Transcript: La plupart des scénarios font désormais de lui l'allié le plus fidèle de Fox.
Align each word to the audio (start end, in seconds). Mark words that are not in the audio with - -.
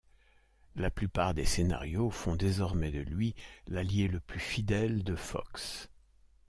La 0.75 0.89
plupart 0.89 1.35
des 1.35 1.45
scénarios 1.45 2.09
font 2.09 2.35
désormais 2.35 2.89
de 2.89 3.01
lui 3.01 3.35
l'allié 3.67 4.07
le 4.07 4.19
plus 4.19 4.39
fidèle 4.39 5.03
de 5.03 5.15
Fox. 5.15 5.89